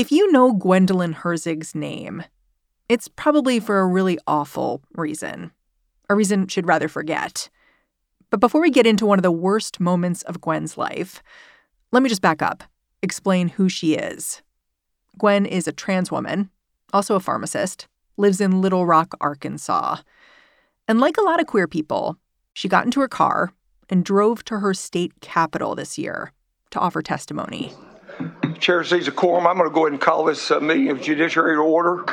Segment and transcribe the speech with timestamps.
[0.00, 2.24] If you know Gwendolyn Herzig's name,
[2.88, 5.50] it's probably for a really awful reason,
[6.08, 7.50] a reason she'd rather forget.
[8.30, 11.22] But before we get into one of the worst moments of Gwen's life,
[11.92, 12.64] let me just back up,
[13.02, 14.40] explain who she is.
[15.18, 16.48] Gwen is a trans woman,
[16.94, 17.86] also a pharmacist,
[18.16, 19.98] lives in Little Rock, Arkansas.
[20.88, 22.16] And like a lot of queer people,
[22.54, 23.52] she got into her car
[23.90, 26.32] and drove to her state capital this year
[26.70, 27.74] to offer testimony.
[28.60, 29.46] Chair sees a quorum.
[29.46, 32.04] I'm going to go ahead and call this uh, meeting of judiciary to order.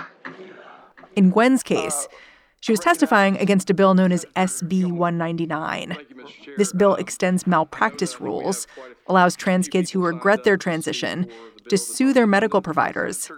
[1.16, 2.08] In Gwen's case,
[2.62, 5.98] she was testifying against a bill known as SB 199.
[6.58, 8.66] This bill extends malpractice rules,
[9.08, 11.28] allows trans kids who regret their transition
[11.70, 13.30] to sue their medical providers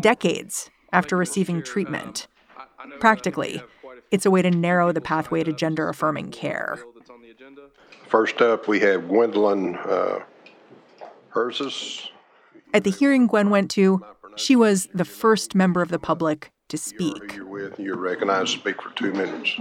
[0.00, 2.26] decades after receiving treatment.
[3.00, 3.62] Practically,
[4.10, 6.78] it's a way to narrow the pathway to gender affirming care.
[8.08, 10.20] First up, we have Gwendolyn uh,
[11.32, 12.10] Herzig.
[12.76, 14.04] At the hearing Gwen went to,
[14.36, 17.34] she was the first member of the public to speak.
[17.34, 17.80] You're with.
[17.80, 19.56] You're recognized to speak for two minutes.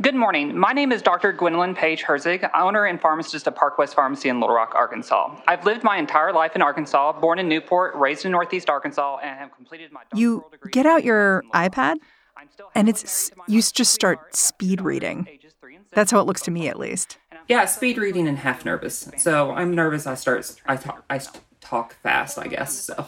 [0.00, 0.56] Good morning.
[0.56, 1.30] My name is Dr.
[1.32, 5.38] Gwendolyn Page Herzig, owner and pharmacist of Park West Pharmacy in Little Rock, Arkansas.
[5.46, 9.38] I've lived my entire life in Arkansas, born in Newport, raised in Northeast Arkansas, and
[9.38, 11.96] have completed my You doctoral degree get out your iPad,
[12.74, 15.28] and it's married to my you just start speed reading.
[15.30, 17.18] ages three and That's how it looks to me, at least.
[17.46, 19.10] Yeah, speed reading and half nervous.
[19.18, 20.06] So I'm nervous.
[20.06, 20.50] I start.
[20.64, 21.04] I talk.
[21.10, 21.20] I
[21.74, 22.38] talk fast.
[22.38, 22.72] I guess.
[22.72, 23.06] So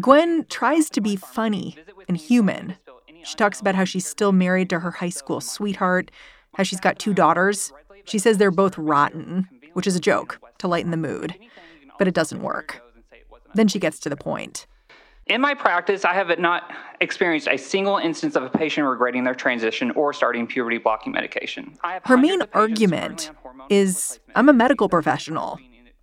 [0.00, 1.76] Gwen tries to be funny
[2.08, 2.76] and human.
[3.24, 6.10] She talks about how she's still married to her high school sweetheart,
[6.54, 7.72] how she's got two daughters.
[8.04, 11.34] She says they're both rotten, which is a joke to lighten the mood,
[11.98, 12.80] but it doesn't work.
[13.54, 14.66] Then she gets to the point.
[15.26, 19.34] In my practice, I have not experienced a single instance of a patient regretting their
[19.34, 21.76] transition or starting puberty blocking medication.
[21.84, 25.58] I have Her main argument currently on hormonal is I'm a medical professional.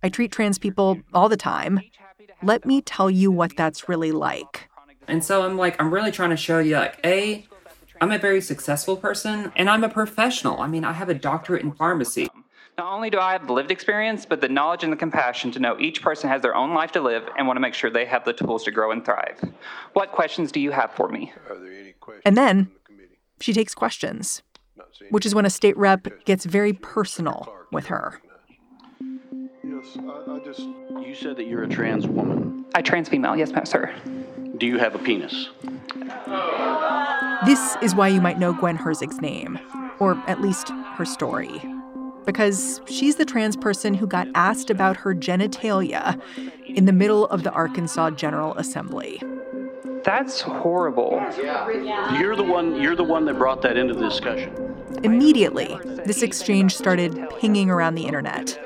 [0.06, 1.80] I treat trans people all the time.
[2.40, 4.68] Let me tell you what that's really like.
[5.08, 7.44] And so I'm like, I'm really trying to show you, like, a,
[8.00, 10.60] I'm a very successful person, and I'm a professional.
[10.60, 12.28] I mean, I have a doctorate in pharmacy.
[12.78, 15.58] Not only do I have the lived experience, but the knowledge and the compassion to
[15.58, 18.04] know each person has their own life to live and want to make sure they
[18.04, 19.42] have the tools to grow and thrive.
[19.94, 21.32] What questions do you have for me?
[21.50, 22.22] Are there any questions?
[22.24, 23.08] And then the
[23.40, 24.44] she takes questions,
[25.10, 28.20] which is when a state rep gets very personal with her.
[29.94, 30.60] Yes, I, I just.
[30.60, 32.64] You said that you're a trans woman.
[32.74, 33.94] I trans female, yes, ma'am, sir.
[34.58, 35.50] Do you have a penis?
[37.44, 39.58] This is why you might know Gwen Herzig's name,
[39.98, 41.62] or at least her story.
[42.24, 46.20] Because she's the trans person who got asked about her genitalia
[46.66, 49.22] in the middle of the Arkansas General Assembly.
[50.02, 51.22] That's horrible.
[52.18, 52.80] You're the one.
[52.80, 54.52] You're the one that brought that into the discussion.
[55.02, 58.58] Immediately, this exchange started pinging around the internet.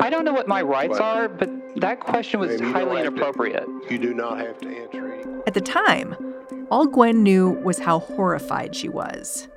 [0.00, 3.00] I don't know what my rights are, but that question was Ma'am, highly don't to-
[3.12, 3.66] inappropriate.
[3.90, 5.24] You do not have to answer any.
[5.46, 6.16] At the time,
[6.70, 9.48] all Gwen knew was how horrified she was.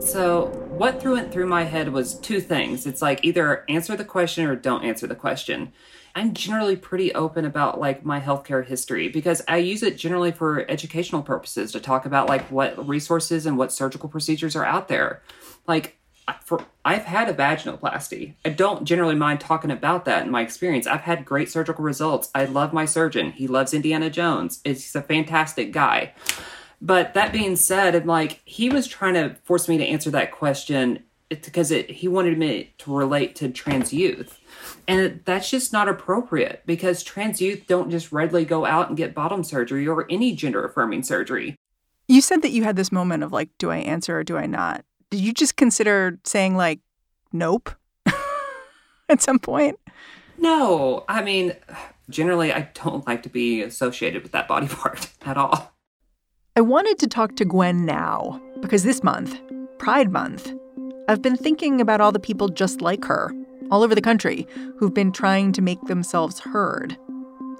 [0.00, 2.86] So what threw it through my head was two things.
[2.86, 5.72] It's like either answer the question or don't answer the question.
[6.14, 10.68] I'm generally pretty open about like my healthcare history because I use it generally for
[10.70, 15.22] educational purposes to talk about like what resources and what surgical procedures are out there.
[15.66, 15.97] Like I-
[16.44, 18.34] for I've had a vaginoplasty.
[18.44, 20.86] I don't generally mind talking about that in my experience.
[20.86, 22.30] I've had great surgical results.
[22.34, 23.32] I love my surgeon.
[23.32, 24.60] He loves Indiana Jones.
[24.64, 26.12] He's a fantastic guy.
[26.80, 30.30] But that being said, I'm like he was trying to force me to answer that
[30.30, 34.40] question because it, he wanted me to relate to trans youth,
[34.86, 39.14] and that's just not appropriate because trans youth don't just readily go out and get
[39.14, 41.54] bottom surgery or any gender affirming surgery.
[42.06, 44.46] You said that you had this moment of like, do I answer or do I
[44.46, 44.84] not?
[45.10, 46.80] Did you just consider saying like,
[47.32, 47.70] nope
[49.08, 49.78] at some point?
[50.38, 51.54] No, I mean,
[52.10, 55.72] generally, I don't like to be associated with that body part at all.
[56.56, 59.40] I wanted to talk to Gwen now because this month,
[59.78, 60.52] Pride Month,
[61.08, 63.32] I've been thinking about all the people just like her
[63.70, 64.46] all over the country
[64.76, 66.96] who've been trying to make themselves heard.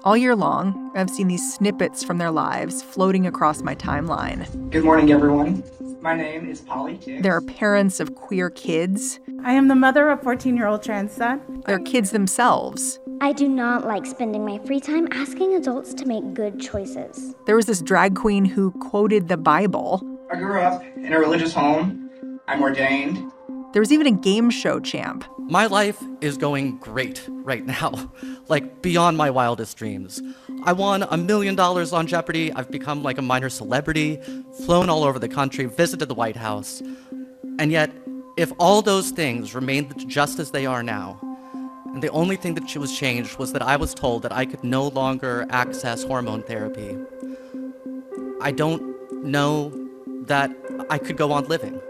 [0.05, 4.71] All year long, I've seen these snippets from their lives floating across my timeline.
[4.71, 5.65] Good morning, everyone.
[6.01, 7.23] My name is Polly Tix.
[7.23, 9.19] There are parents of queer kids.
[9.43, 11.63] I am the mother of 14 year old trans son.
[11.67, 13.01] There are kids themselves.
[13.21, 17.35] I do not like spending my free time asking adults to make good choices.
[17.47, 20.01] There was this drag queen who quoted the Bible.
[20.33, 22.09] I grew up in a religious home.
[22.47, 23.33] I'm ordained.
[23.73, 25.25] There was even a game show champ.
[25.49, 28.13] My life is going great right now,
[28.49, 30.21] like beyond my wildest dreams.
[30.65, 32.53] I won a million dollars on Jeopardy.
[32.53, 34.21] I've become like a minor celebrity,
[34.67, 36.83] flown all over the country, visited the White House.
[37.59, 37.91] And yet,
[38.37, 41.19] if all those things remained just as they are now,
[41.95, 44.63] and the only thing that was changed was that I was told that I could
[44.63, 46.95] no longer access hormone therapy,
[48.43, 49.73] I don't know
[50.27, 50.55] that
[50.91, 51.81] I could go on living.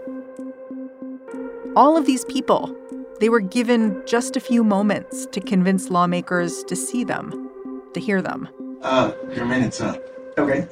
[1.75, 2.73] All of these people,
[3.19, 7.51] they were given just a few moments to convince lawmakers to see them,
[7.93, 8.49] to hear them.
[8.81, 10.01] Uh, your minute's up.
[10.37, 10.67] Okay.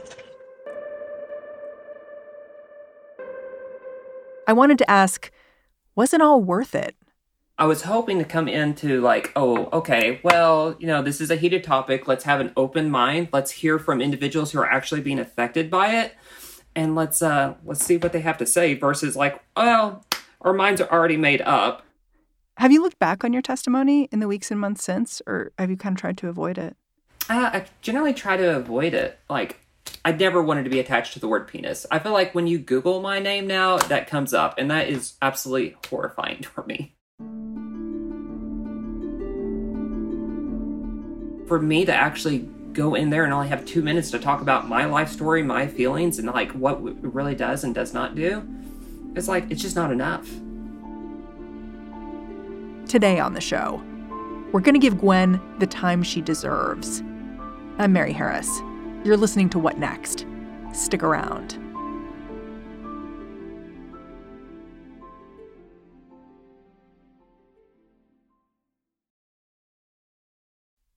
[4.47, 5.29] I wanted to ask
[5.95, 6.95] was it all worth it?
[7.57, 11.35] I was hoping to come into like, oh, okay, well, you know, this is a
[11.35, 12.07] heated topic.
[12.07, 13.29] Let's have an open mind.
[13.33, 16.13] Let's hear from individuals who are actually being affected by it.
[16.75, 20.05] And let's uh let's see what they have to say versus like, well,
[20.41, 21.83] our minds are already made up.
[22.57, 25.69] Have you looked back on your testimony in the weeks and months since, or have
[25.69, 26.75] you kind of tried to avoid it?
[27.29, 29.19] Uh, I generally try to avoid it.
[29.29, 29.59] Like,
[30.03, 31.85] I never wanted to be attached to the word penis.
[31.91, 35.13] I feel like when you Google my name now, that comes up, and that is
[35.21, 36.95] absolutely horrifying for me.
[41.47, 42.39] For me to actually
[42.73, 45.67] go in there and only have two minutes to talk about my life story, my
[45.67, 48.43] feelings, and like what it really does and does not do,
[49.15, 50.27] it's like, it's just not enough.
[52.87, 53.83] Today on the show,
[54.53, 57.03] we're going to give Gwen the time she deserves.
[57.79, 58.61] I'm Mary Harris.
[59.03, 60.25] You're listening to What Next?
[60.71, 61.59] Stick around.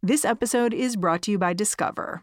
[0.00, 2.22] This episode is brought to you by Discover.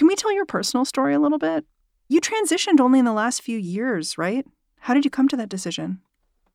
[0.00, 1.66] Can we tell your personal story a little bit?
[2.08, 4.46] You transitioned only in the last few years, right?
[4.78, 6.00] How did you come to that decision?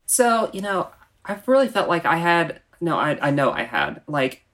[0.08, 0.90] So, you know,
[1.24, 4.48] I've really felt like I had, no, I, I know I had, like,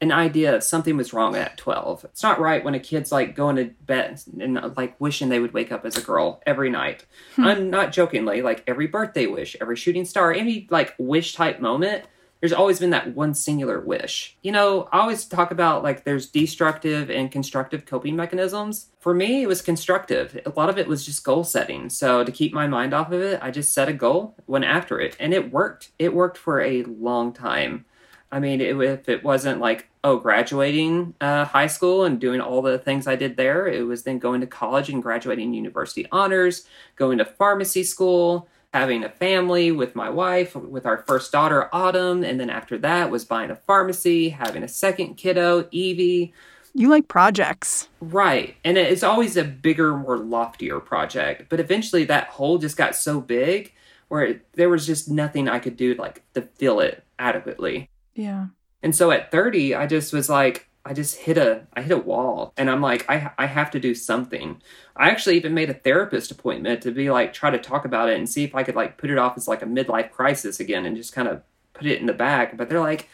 [0.00, 2.04] an idea that something was wrong at 12.
[2.04, 5.52] It's not right when a kid's like going to bed and like wishing they would
[5.52, 7.04] wake up as a girl every night.
[7.34, 7.46] Hmm.
[7.46, 12.04] I'm not jokingly, like every birthday wish, every shooting star, any like wish type moment,
[12.40, 14.36] there's always been that one singular wish.
[14.42, 18.90] You know, I always talk about like there's destructive and constructive coping mechanisms.
[19.00, 20.38] For me, it was constructive.
[20.44, 21.88] A lot of it was just goal setting.
[21.88, 25.00] So to keep my mind off of it, I just set a goal, went after
[25.00, 25.92] it, and it worked.
[25.98, 27.86] It worked for a long time.
[28.30, 32.60] I mean, it, if it wasn't like, oh, graduating uh, high school and doing all
[32.60, 36.66] the things I did there, it was then going to college and graduating university honors,
[36.96, 42.22] going to pharmacy school, having a family with my wife, with our first daughter, Autumn.
[42.22, 46.34] And then after that was buying a pharmacy, having a second kiddo, Evie.
[46.74, 47.88] You like projects.
[48.00, 48.54] Right.
[48.64, 51.48] And it's always a bigger, more loftier project.
[51.48, 53.72] But eventually that hole just got so big
[54.08, 57.88] where it, there was just nothing I could do like to fill it adequately.
[58.14, 58.48] Yeah.
[58.82, 62.00] And so at 30, I just was like, I just hit a I hit a
[62.00, 64.62] wall and I'm like I I have to do something.
[64.96, 68.16] I actually even made a therapist appointment to be like try to talk about it
[68.16, 70.86] and see if I could like put it off as like a midlife crisis again
[70.86, 71.42] and just kind of
[71.74, 72.56] put it in the back.
[72.56, 73.08] But they're like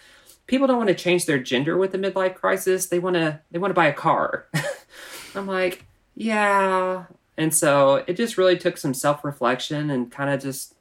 [0.47, 2.87] people don't want to change their gender with a midlife crisis.
[2.87, 4.49] They want to they want to buy a car.
[5.35, 7.07] I'm like, yeah.
[7.39, 10.75] And so it just really took some self-reflection and kind of just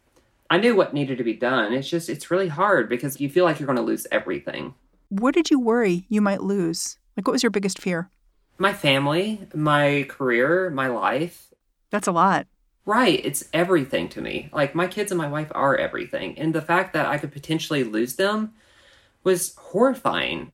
[0.52, 1.72] I knew what needed to be done.
[1.72, 4.74] It's just, it's really hard because you feel like you're going to lose everything.
[5.12, 6.98] What did you worry you might lose?
[7.18, 8.10] Like, what was your biggest fear?
[8.58, 11.54] My family, my career, my life.
[11.90, 12.48] That's a lot.
[12.86, 13.20] Right.
[13.22, 14.48] It's everything to me.
[14.54, 16.40] Like, my kids and my wife are everything.
[16.40, 18.54] And the fact that I could potentially lose them
[19.26, 20.54] was horrifying.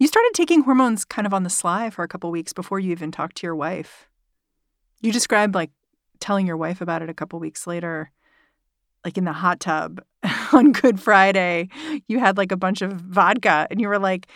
[0.00, 2.90] You started taking hormones kind of on the sly for a couple weeks before you
[2.90, 4.08] even talked to your wife.
[5.00, 5.70] You described like
[6.18, 8.10] telling your wife about it a couple weeks later,
[9.04, 10.02] like in the hot tub
[10.52, 11.68] on Good Friday.
[12.08, 14.26] You had like a bunch of vodka and you were like,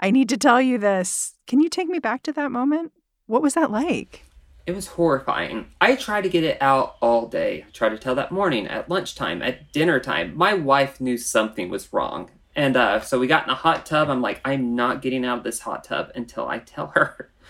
[0.00, 1.34] I need to tell you this.
[1.46, 2.92] Can you take me back to that moment?
[3.26, 4.24] What was that like?
[4.66, 5.68] It was horrifying.
[5.80, 7.66] I tried to get it out all day.
[7.72, 10.36] Tried to tell that morning, at lunchtime, at dinner time.
[10.36, 12.30] My wife knew something was wrong.
[12.56, 14.10] And uh, so we got in a hot tub.
[14.10, 17.30] I'm like, I'm not getting out of this hot tub until I tell her.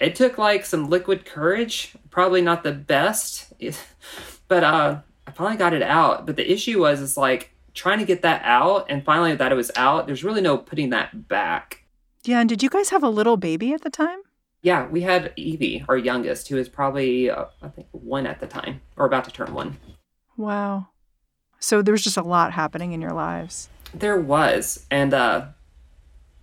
[0.00, 3.52] It took like some liquid courage, probably not the best,
[4.48, 4.98] but uh,
[5.36, 6.26] finally got it out.
[6.26, 9.54] But the issue was, it's like trying to get that out, and finally that it
[9.54, 10.06] was out.
[10.06, 11.84] There's really no putting that back.
[12.24, 14.20] Yeah, and did you guys have a little baby at the time?
[14.62, 18.46] Yeah, we had Evie, our youngest, who was probably uh, I think one at the
[18.46, 19.76] time, or about to turn one.
[20.36, 20.88] Wow.
[21.58, 23.68] So there was just a lot happening in your lives.
[23.92, 25.48] There was, and uh,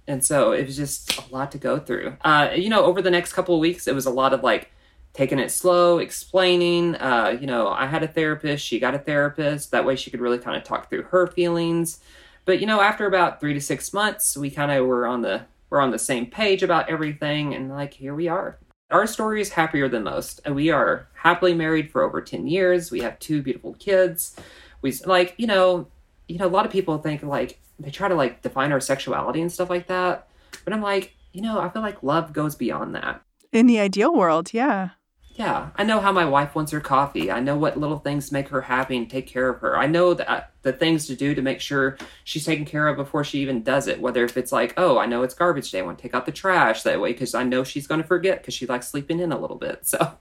[0.07, 2.17] and so it was just a lot to go through.
[2.21, 4.71] Uh, you know, over the next couple of weeks, it was a lot of like
[5.13, 6.95] taking it slow, explaining.
[6.95, 9.71] Uh, you know, I had a therapist, she got a therapist.
[9.71, 11.99] That way, she could really kind of talk through her feelings.
[12.45, 15.43] But you know, after about three to six months, we kind of were on the
[15.69, 18.57] we're on the same page about everything, and like here we are.
[18.89, 20.41] Our story is happier than most.
[20.49, 22.91] We are happily married for over ten years.
[22.91, 24.35] We have two beautiful kids.
[24.81, 25.87] We like you know,
[26.27, 29.41] you know, a lot of people think like they try to like define our sexuality
[29.41, 30.27] and stuff like that.
[30.63, 33.21] But I'm like, you know, I feel like love goes beyond that.
[33.51, 34.91] In the ideal world, yeah.
[35.35, 37.31] Yeah, I know how my wife wants her coffee.
[37.31, 39.77] I know what little things make her happy and take care of her.
[39.77, 42.97] I know that uh, the things to do to make sure she's taken care of
[42.97, 44.01] before she even does it.
[44.01, 46.25] Whether if it's like, oh, I know it's garbage day, I want to take out
[46.25, 49.19] the trash that way because I know she's going to forget because she likes sleeping
[49.19, 49.87] in a little bit.
[49.87, 50.17] So,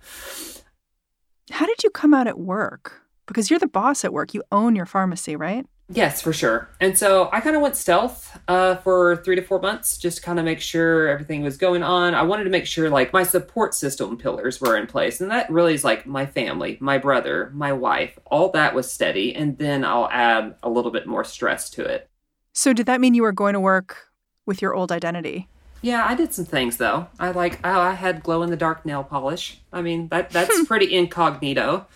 [1.50, 3.02] how did you come out at work?
[3.26, 4.33] Because you're the boss at work.
[4.33, 5.67] You own your pharmacy, right?
[5.92, 6.68] Yes, for sure.
[6.78, 10.23] And so I kind of went stealth uh, for three to four months, just to
[10.23, 12.14] kind of make sure everything was going on.
[12.14, 15.50] I wanted to make sure like my support system pillars were in place, and that
[15.50, 18.16] really is like my family, my brother, my wife.
[18.26, 22.09] All that was steady, and then I'll add a little bit more stress to it.
[22.52, 24.12] So did that mean you were going to work
[24.47, 25.49] with your old identity?
[25.82, 27.09] Yeah, I did some things though.
[27.18, 29.61] I like oh, I had glow in the dark nail polish.
[29.73, 31.87] I mean that that's pretty incognito.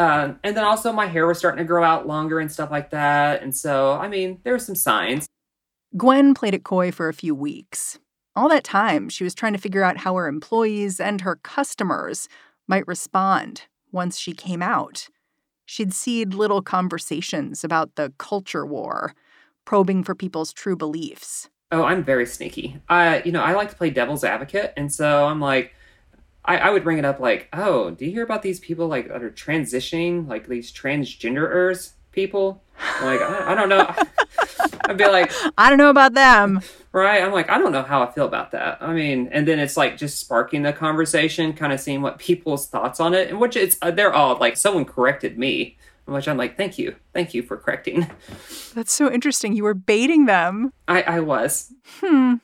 [0.00, 2.88] Uh, and then also my hair was starting to grow out longer and stuff like
[2.88, 3.42] that.
[3.42, 5.28] And so, I mean, there were some signs.
[5.94, 7.98] Gwen played it coy for a few weeks.
[8.34, 12.30] All that time, she was trying to figure out how her employees and her customers
[12.66, 15.10] might respond once she came out.
[15.66, 19.14] She'd seed little conversations about the culture war,
[19.66, 21.50] probing for people's true beliefs.
[21.72, 22.80] Oh, I'm very sneaky.
[22.88, 25.74] I, you know, I like to play devil's advocate, and so I'm like,
[26.44, 29.08] I, I would bring it up like, oh, do you hear about these people like
[29.08, 32.62] that are transitioning, like these transgenderers people?
[33.02, 33.94] Like, I, I don't know.
[34.84, 36.60] I'd be like, I don't know about them.
[36.92, 37.22] Right.
[37.22, 38.78] I'm like, I don't know how I feel about that.
[38.80, 42.66] I mean, and then it's like just sparking the conversation, kind of seeing what people's
[42.66, 46.36] thoughts on it, and which it's, uh, they're all like, someone corrected me, which I'm
[46.36, 46.96] like, thank you.
[47.12, 48.10] Thank you for correcting.
[48.74, 49.54] That's so interesting.
[49.54, 50.72] You were baiting them.
[50.88, 51.72] I, I was.
[52.00, 52.36] Hmm.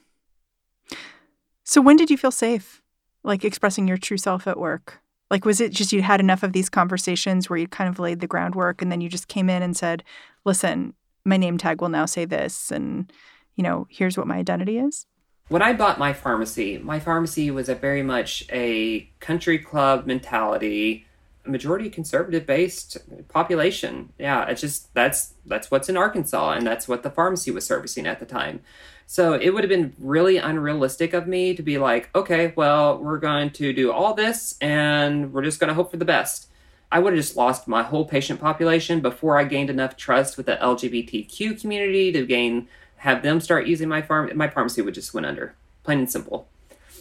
[1.64, 2.82] So when did you feel safe?
[3.26, 5.00] Like expressing your true self at work?
[5.30, 8.20] Like, was it just you had enough of these conversations where you kind of laid
[8.20, 10.04] the groundwork and then you just came in and said,
[10.44, 13.12] listen, my name tag will now say this, and,
[13.56, 15.06] you know, here's what my identity is?
[15.48, 21.06] When I bought my pharmacy, my pharmacy was a very much a country club mentality,
[21.44, 22.96] majority conservative based
[23.28, 24.12] population.
[24.18, 28.06] Yeah, it's just that's that's what's in Arkansas and that's what the pharmacy was servicing
[28.06, 28.60] at the time.
[29.06, 33.18] So it would have been really unrealistic of me to be like, okay, well, we're
[33.18, 36.48] going to do all this and we're just going to hope for the best.
[36.90, 40.46] I would have just lost my whole patient population before I gained enough trust with
[40.46, 44.30] the LGBTQ community to gain have them start using my farm.
[44.34, 46.48] My pharmacy would just went under, plain and simple.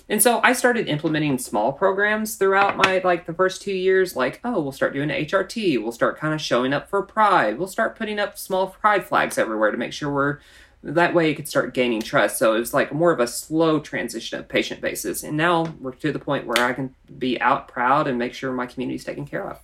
[0.07, 4.39] And so I started implementing small programs throughout my like the first two years, like,
[4.43, 7.95] oh, we'll start doing HRT, we'll start kind of showing up for pride, we'll start
[7.95, 10.39] putting up small pride flags everywhere to make sure we're
[10.85, 12.37] that way you could start gaining trust.
[12.37, 15.23] So it was like more of a slow transition of patient basis.
[15.23, 18.51] And now we're to the point where I can be out proud and make sure
[18.51, 19.59] my community is taken care of.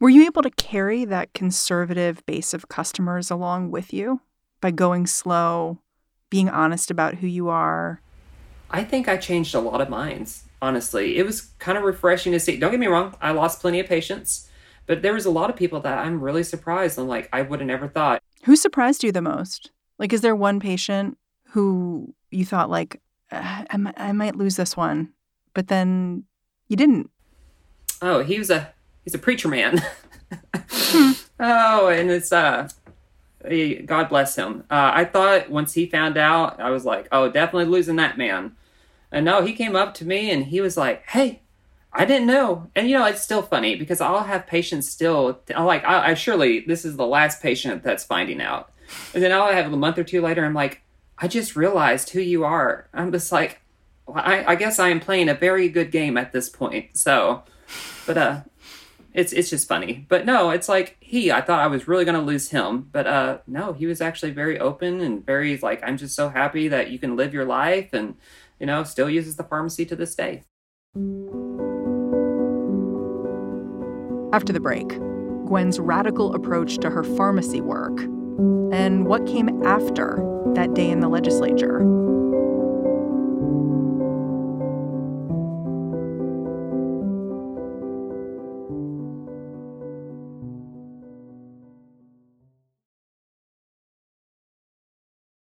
[0.00, 4.20] Were you able to carry that conservative base of customers along with you
[4.62, 5.78] by going slow,
[6.30, 8.00] being honest about who you are?
[8.70, 11.18] I think I changed a lot of minds, honestly.
[11.18, 12.58] It was kind of refreshing to see.
[12.58, 14.48] Don't get me wrong, I lost plenty of patients,
[14.86, 17.60] but there was a lot of people that I'm really surprised and like I would
[17.60, 19.70] have never thought who surprised you the most?
[19.98, 21.18] Like, is there one patient
[21.50, 23.00] who you thought, like,
[23.30, 25.12] uh, I, I might lose this one.
[25.52, 26.24] But then
[26.68, 27.10] you didn't.
[28.00, 28.72] Oh, he was a
[29.04, 29.82] he's a preacher man.
[31.40, 32.68] oh, and it's uh
[33.48, 34.64] he, God bless him.
[34.70, 38.56] Uh, I thought once he found out, I was like, oh, definitely losing that man.
[39.10, 41.42] And no, he came up to me and he was like, hey,
[41.96, 42.70] I didn't know.
[42.76, 46.14] And you know, it's still funny because I'll have patients still, I'm like, I, I
[46.14, 48.70] surely this is the last patient that's finding out.
[49.14, 50.82] And then I'll have a month or two later, I'm like,
[51.16, 52.88] I just realized who you are.
[52.92, 53.62] I'm just like,
[54.04, 56.98] well, I, I guess I am playing a very good game at this point.
[56.98, 57.44] So,
[58.06, 58.40] but uh,
[59.14, 60.04] it's it's just funny.
[60.10, 61.32] But no, it's like he.
[61.32, 64.60] I thought I was really gonna lose him, but uh, no, he was actually very
[64.60, 68.16] open and very like, I'm just so happy that you can live your life, and
[68.60, 70.42] you know, still uses the pharmacy to this day.
[74.32, 74.88] After the break,
[75.46, 77.98] Gwen's radical approach to her pharmacy work
[78.72, 80.22] and what came after
[80.54, 81.80] that day in the legislature.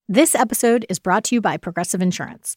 [0.06, 2.56] This episode is brought to you by Progressive Insurance.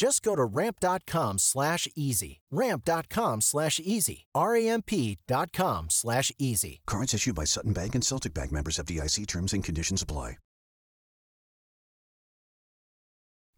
[0.00, 2.40] Just go to ramp.com slash easy.
[2.50, 4.24] Ramp.com slash easy.
[4.34, 6.80] R-A-M-P.com slash easy.
[6.86, 10.38] Cards issued by Sutton Bank and Celtic Bank members FDIC terms and conditions apply.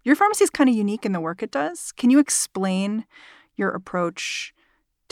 [0.02, 1.92] Your pharmacy is kind of unique in the work it does.
[1.92, 3.04] Can you explain
[3.54, 4.52] your approach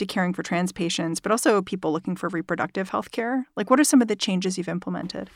[0.01, 3.47] to caring for trans patients, but also people looking for reproductive health care?
[3.55, 5.29] Like, what are some of the changes you've implemented?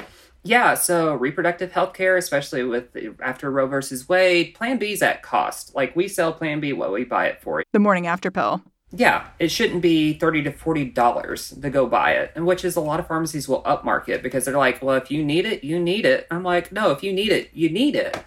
[0.44, 5.24] Yeah, so reproductive health care, especially with after Roe versus Wade, Plan B is at
[5.24, 5.74] cost.
[5.76, 7.64] Like, we sell Plan B what we buy it for.
[7.72, 8.62] The morning after pill.
[8.92, 12.76] Yeah, it shouldn't be thirty to forty dollars to go buy it, and which is
[12.76, 15.80] a lot of pharmacies will upmarket because they're like, well, if you need it, you
[15.80, 16.28] need it.
[16.32, 18.18] I'm like, no, if you need it, you need it.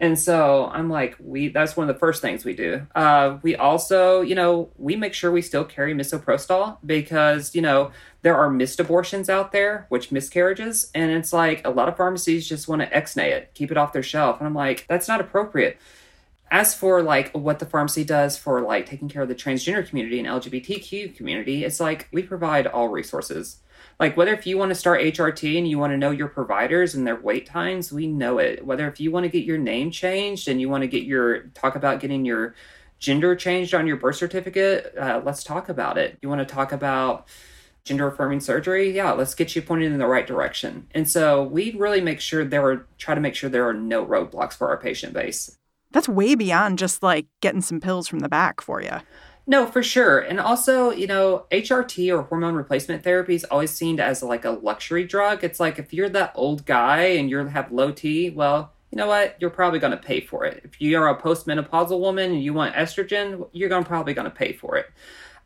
[0.00, 2.86] And so I'm like, we that's one of the first things we do.
[2.94, 7.92] Uh, we also, you know, we make sure we still carry misoprostol because, you know,
[8.22, 10.90] there are missed abortions out there, which miscarriages.
[10.94, 13.92] And it's like a lot of pharmacies just want to exnay it, keep it off
[13.92, 14.38] their shelf.
[14.38, 15.76] And I'm like, that's not appropriate.
[16.50, 20.18] As for like what the pharmacy does for like taking care of the transgender community
[20.18, 23.58] and LGBTQ community, it's like we provide all resources
[24.00, 26.94] like whether if you want to start HRT and you want to know your providers
[26.94, 28.64] and their wait times, we know it.
[28.64, 31.42] Whether if you want to get your name changed and you want to get your
[31.48, 32.54] talk about getting your
[32.98, 36.18] gender changed on your birth certificate, uh, let's talk about it.
[36.22, 37.28] You want to talk about
[37.84, 38.90] gender affirming surgery?
[38.90, 40.86] Yeah, let's get you pointed in the right direction.
[40.92, 44.04] And so we really make sure there are try to make sure there are no
[44.04, 45.58] roadblocks for our patient base.
[45.92, 49.00] That's way beyond just like getting some pills from the back for you.
[49.50, 50.20] No, for sure.
[50.20, 54.50] And also, you know, HRT or hormone replacement therapy is always seen as like a
[54.50, 55.42] luxury drug.
[55.42, 59.08] It's like if you're that old guy and you have low T, well, you know
[59.08, 59.34] what?
[59.40, 60.60] You're probably going to pay for it.
[60.62, 64.52] If you're a postmenopausal woman and you want estrogen, you're going probably going to pay
[64.52, 64.86] for it.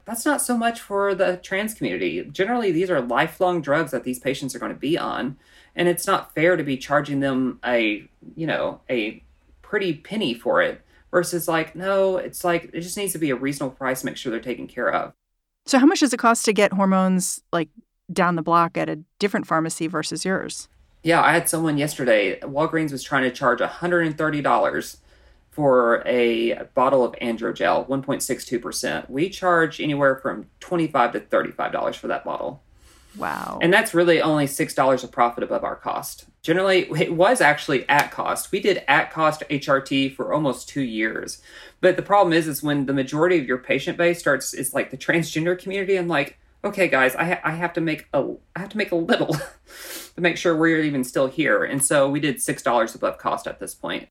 [0.05, 2.27] That's not so much for the trans community.
[2.31, 5.39] Generally, these are lifelong drugs that these patients are going to be on,
[5.75, 9.25] and it's not fair to be charging them a, you know, a
[9.63, 10.83] pretty penny for it
[11.15, 14.17] versus like no it's like it just needs to be a reasonable price to make
[14.17, 15.13] sure they're taken care of.
[15.65, 17.69] So how much does it cost to get hormones like
[18.13, 20.69] down the block at a different pharmacy versus yours?
[21.05, 24.97] Yeah i had someone yesterday walgreens was trying to charge $130
[25.51, 32.25] for a bottle of androgel 1.62% we charge anywhere from 25 to $35 for that
[32.25, 32.61] bottle
[33.17, 33.59] Wow.
[33.63, 36.27] And that's really only $6 of profit above our cost.
[36.43, 38.51] Generally, it was actually at cost.
[38.51, 41.41] We did at cost HRT for almost two years.
[41.81, 44.91] But the problem is, is when the majority of your patient base starts, it's like
[44.91, 45.97] the transgender community.
[45.97, 48.93] I'm like, okay, guys, I, ha- I have to make a, I have to make
[48.93, 49.37] a little
[50.15, 51.65] to make sure we're even still here.
[51.65, 54.09] And so we did $6 above cost at this point.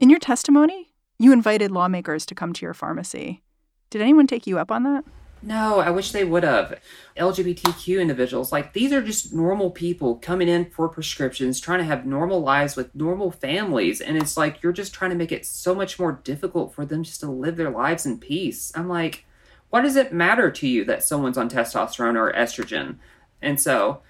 [0.00, 3.42] In your testimony, you invited lawmakers to come to your pharmacy.
[3.90, 5.04] Did anyone take you up on that?
[5.46, 6.80] No, I wish they would have.
[7.18, 12.06] LGBTQ individuals, like these are just normal people coming in for prescriptions, trying to have
[12.06, 14.00] normal lives with normal families.
[14.00, 17.02] And it's like you're just trying to make it so much more difficult for them
[17.02, 18.72] just to live their lives in peace.
[18.74, 19.26] I'm like,
[19.68, 22.96] what does it matter to you that someone's on testosterone or estrogen?
[23.42, 24.00] And so,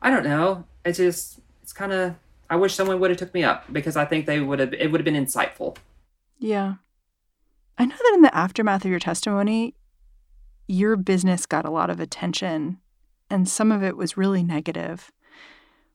[0.00, 0.66] I don't know.
[0.84, 2.14] It's just, it's kind of,
[2.48, 4.92] I wish someone would have took me up because I think they would have, it
[4.92, 5.76] would have been insightful.
[6.38, 6.74] Yeah.
[7.76, 9.74] I know that in the aftermath of your testimony,
[10.66, 12.78] your business got a lot of attention
[13.30, 15.10] and some of it was really negative.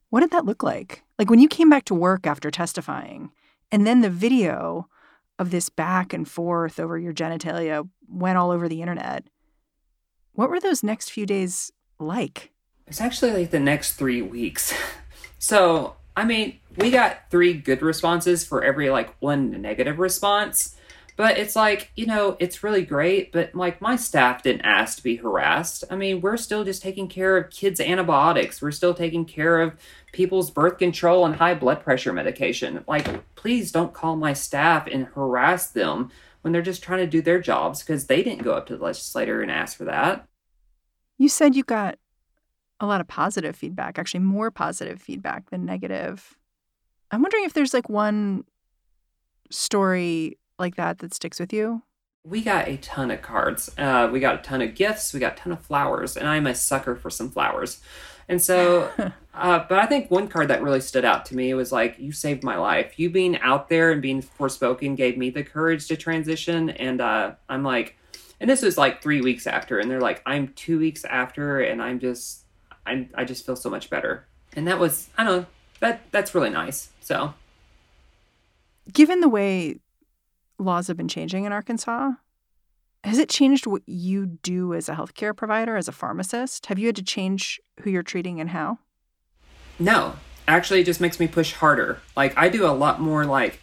[0.09, 1.03] What did that look like?
[1.17, 3.31] Like when you came back to work after testifying
[3.71, 4.87] and then the video
[5.39, 9.25] of this back and forth over your genitalia went all over the internet.
[10.33, 12.51] What were those next few days like?
[12.87, 14.73] It's actually like the next three weeks.
[15.39, 20.75] so, I mean, we got three good responses for every like one negative response.
[21.21, 25.03] But it's like, you know, it's really great, but like my staff didn't ask to
[25.03, 25.83] be harassed.
[25.91, 28.59] I mean, we're still just taking care of kids' antibiotics.
[28.59, 29.75] We're still taking care of
[30.13, 32.83] people's birth control and high blood pressure medication.
[32.87, 36.09] Like, please don't call my staff and harass them
[36.41, 38.83] when they're just trying to do their jobs because they didn't go up to the
[38.83, 40.27] legislator and ask for that.
[41.19, 41.99] You said you got
[42.79, 46.39] a lot of positive feedback, actually, more positive feedback than negative.
[47.11, 48.43] I'm wondering if there's like one
[49.51, 51.81] story like that that sticks with you?
[52.23, 53.69] We got a ton of cards.
[53.77, 55.13] Uh, we got a ton of gifts.
[55.13, 57.81] We got a ton of flowers, and I'm a sucker for some flowers.
[58.29, 58.89] And so,
[59.33, 62.13] uh, but I think one card that really stood out to me was like, "You
[62.13, 62.97] saved my life.
[62.97, 67.33] You being out there and being forspoken gave me the courage to transition." And uh,
[67.49, 67.97] I'm like,
[68.39, 71.81] and this was like three weeks after, and they're like, "I'm two weeks after, and
[71.81, 72.45] I'm just,
[72.85, 75.45] I'm, I just feel so much better." And that was, I don't know,
[75.81, 76.91] that that's really nice.
[77.01, 77.33] So,
[78.93, 79.80] given the way
[80.61, 82.11] laws have been changing in Arkansas.
[83.03, 86.67] Has it changed what you do as a healthcare provider, as a pharmacist?
[86.67, 88.77] Have you had to change who you're treating and how?
[89.79, 90.15] No,
[90.47, 91.99] actually, it just makes me push harder.
[92.15, 93.59] Like, I do a lot more, like,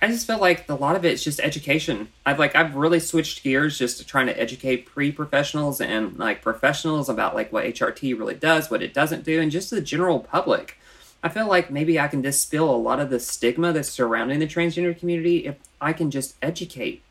[0.00, 2.08] I just feel like a lot of it's just education.
[2.24, 7.08] I've like I've really switched gears just to trying to educate pre-professionals and like professionals
[7.08, 10.78] about like what HRT really does, what it doesn't do, and just the general public.
[11.20, 14.46] I feel like maybe I can dispel a lot of the stigma that's surrounding the
[14.46, 17.02] transgender community if I can just educate.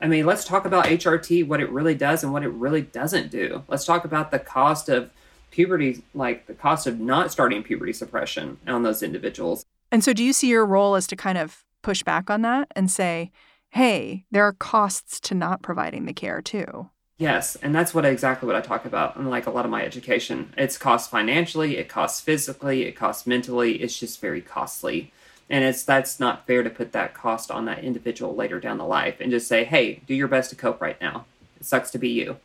[0.00, 3.30] I mean, let's talk about HRT, what it really does and what it really doesn't
[3.30, 3.62] do.
[3.68, 5.10] Let's talk about the cost of
[5.50, 9.64] puberty, like the cost of not starting puberty suppression on those individuals.
[9.90, 12.68] And so, do you see your role as to kind of push back on that
[12.76, 13.30] and say,
[13.70, 16.90] hey, there are costs to not providing the care too?
[17.18, 19.82] Yes, and that's what exactly what I talk about in like a lot of my
[19.82, 20.52] education.
[20.58, 23.76] It's cost financially, it costs physically, it costs mentally.
[23.76, 25.12] It's just very costly.
[25.48, 28.84] And it's that's not fair to put that cost on that individual later down the
[28.84, 31.24] life and just say, "Hey, do your best to cope right now.
[31.60, 32.38] It sucks to be you."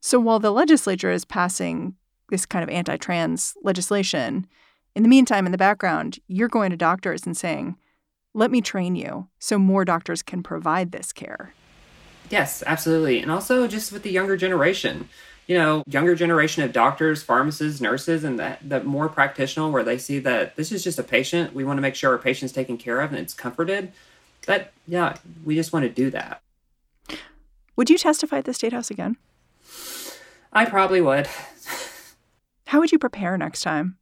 [0.00, 1.94] So while the legislature is passing
[2.28, 4.46] this kind of anti-trans legislation,
[4.94, 7.76] in the meantime in the background, you're going to doctors and saying,
[8.34, 11.54] "Let me train you so more doctors can provide this care."
[12.28, 13.20] Yes, absolutely.
[13.20, 15.08] And also just with the younger generation,
[15.50, 19.98] you know, younger generation of doctors, pharmacists, nurses, and the, the more practitioner where they
[19.98, 21.52] see that this is just a patient.
[21.52, 23.90] We want to make sure our patient's taken care of and it's comforted.
[24.46, 26.40] That, yeah, we just want to do that.
[27.74, 29.16] Would you testify at the State House again?
[30.52, 31.28] I probably would.
[32.66, 33.98] How would you prepare next time?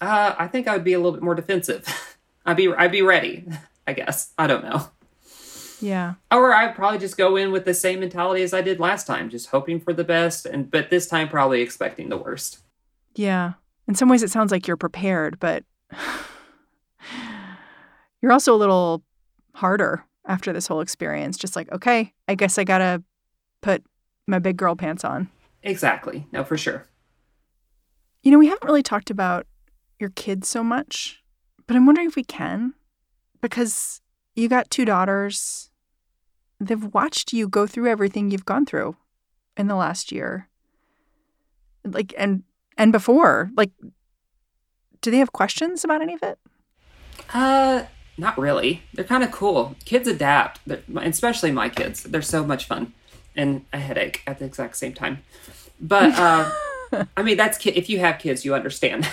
[0.00, 2.16] Uh, I think I would be a little bit more defensive.
[2.46, 3.44] I'd be I'd be ready.
[3.86, 4.32] I guess.
[4.38, 4.88] I don't know.
[5.80, 6.14] Yeah.
[6.30, 9.30] Or I'd probably just go in with the same mentality as I did last time,
[9.30, 12.58] just hoping for the best, and but this time probably expecting the worst.
[13.14, 13.54] Yeah.
[13.88, 15.64] In some ways, it sounds like you're prepared, but
[18.22, 19.02] you're also a little
[19.54, 21.36] harder after this whole experience.
[21.36, 23.02] Just like, okay, I guess I gotta
[23.62, 23.82] put
[24.26, 25.28] my big girl pants on.
[25.62, 26.26] Exactly.
[26.32, 26.86] No, for sure.
[28.22, 29.46] You know, we haven't really talked about
[29.98, 31.22] your kids so much,
[31.66, 32.74] but I'm wondering if we can
[33.40, 34.00] because
[34.34, 35.69] you got two daughters.
[36.60, 38.96] They've watched you go through everything you've gone through
[39.56, 40.48] in the last year.
[41.84, 42.42] Like and
[42.76, 43.50] and before.
[43.56, 43.70] Like
[45.00, 46.38] do they have questions about any of it?
[47.32, 47.84] Uh
[48.18, 48.82] not really.
[48.92, 49.74] They're kind of cool.
[49.86, 52.02] Kids adapt, They're, especially my kids.
[52.02, 52.92] They're so much fun
[53.34, 55.22] and a headache at the exact same time.
[55.80, 56.50] But uh,
[57.16, 59.08] I mean, that's ki- if you have kids, you understand.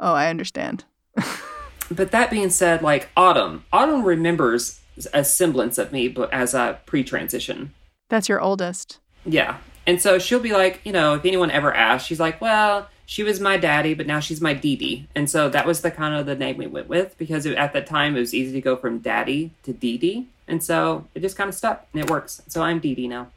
[0.00, 0.84] oh, I understand.
[1.90, 4.80] but that being said, like Autumn, Autumn remembers
[5.12, 7.72] a semblance of me, but as a pre-transition.
[8.08, 8.98] That's your oldest.
[9.26, 12.88] Yeah, and so she'll be like, you know, if anyone ever asks, she's like, well,
[13.06, 16.14] she was my daddy, but now she's my dd And so that was the kind
[16.14, 18.60] of the name we went with because it, at the time it was easy to
[18.60, 22.42] go from daddy to dd And so it just kind of stuck and it works.
[22.48, 23.28] So I'm dd now.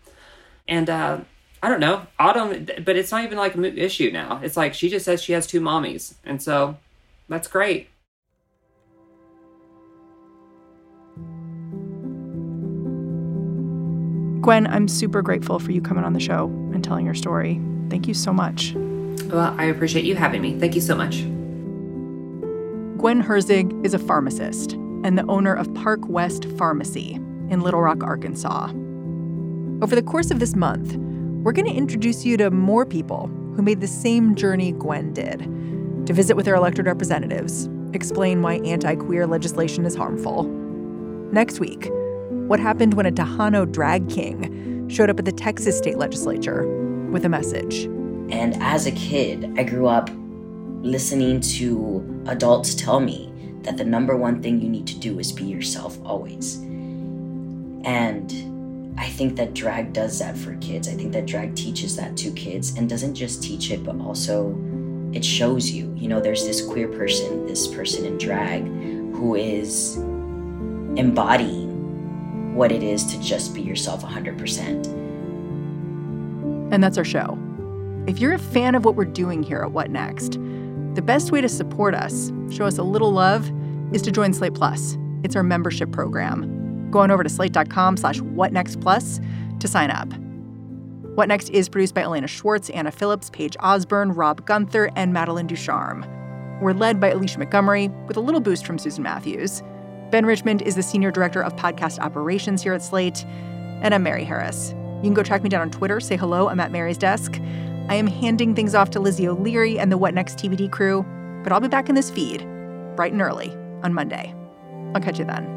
[0.67, 1.19] And uh,
[1.61, 4.39] I don't know, Autumn, but it's not even like an issue now.
[4.43, 6.13] It's like she just says she has two mommies.
[6.23, 6.77] And so
[7.27, 7.89] that's great.
[14.47, 17.59] Gwen, I'm super grateful for you coming on the show and telling your story.
[17.89, 18.71] Thank you so much.
[19.25, 20.57] Well, I appreciate you having me.
[20.57, 21.23] Thank you so much.
[22.97, 24.71] Gwen Herzig is a pharmacist
[25.03, 27.15] and the owner of Park West Pharmacy
[27.49, 28.69] in Little Rock, Arkansas.
[29.81, 33.61] Over the course of this month, we're going to introduce you to more people who
[33.61, 35.39] made the same journey Gwen did
[36.07, 40.43] to visit with their elected representatives, explain why anti queer legislation is harmful.
[41.33, 41.91] Next week,
[42.47, 46.65] what happened when a Tejano drag king showed up at the Texas state legislature
[47.11, 47.85] with a message.
[48.29, 50.09] And as a kid, I grew up
[50.81, 53.33] listening to adults tell me
[53.63, 56.55] that the number one thing you need to do is be yourself always.
[57.83, 60.87] And I think that drag does that for kids.
[60.87, 64.57] I think that drag teaches that to kids and doesn't just teach it, but also
[65.13, 65.93] it shows you.
[65.97, 69.97] You know, there's this queer person, this person in drag who is
[70.97, 71.66] embodying
[72.57, 74.85] what it is to just be yourself 100%.
[76.73, 77.37] And that's our show.
[78.07, 80.33] If you're a fan of what we're doing here at What Next,
[80.95, 83.51] the best way to support us, show us a little love,
[83.93, 84.97] is to join Slate Plus.
[85.23, 86.89] It's our membership program.
[86.89, 90.11] Go on over to slate.com slash whatnextplus to sign up.
[91.15, 95.47] What Next is produced by Elena Schwartz, Anna Phillips, Paige Osborne, Rob Gunther, and Madeline
[95.47, 96.05] Ducharme.
[96.61, 99.61] We're led by Alicia Montgomery with a little boost from Susan Matthews.
[100.09, 103.25] Ben Richmond is the Senior Director of Podcast Operations here at Slate.
[103.81, 104.73] And I'm Mary Harris.
[104.97, 107.41] You can go track me down on Twitter, say hello, I'm at Mary's desk.
[107.89, 111.05] I am handing things off to Lizzie O'Leary and the What Next TBD crew,
[111.43, 112.39] but I'll be back in this feed
[112.95, 113.51] bright and early
[113.83, 114.33] on Monday.
[114.95, 115.56] I'll catch you then.